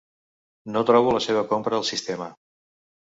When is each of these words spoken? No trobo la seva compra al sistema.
No 0.75 0.81
trobo 0.89 1.13
la 1.15 1.21
seva 1.25 1.43
compra 1.51 1.77
al 1.81 1.85
sistema. 1.91 2.31